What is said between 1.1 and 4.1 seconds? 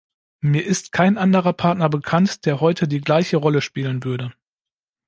anderer Partner bekannt, der heute die gleiche Rolle spielen